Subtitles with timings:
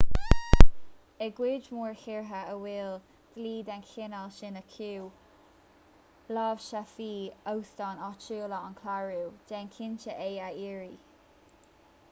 [1.23, 2.95] i gcuid mhór tíortha a bhfuil
[3.33, 4.87] dlí den chineál sin acu
[6.37, 9.19] láimhseálfaidh óstáin áitiúla an clárú
[9.51, 11.79] déan cinnte é a iarraidh